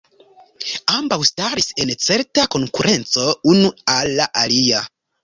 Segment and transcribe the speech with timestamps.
[0.99, 4.81] Ambaŭ staris en certa konkurenco unu al la alia.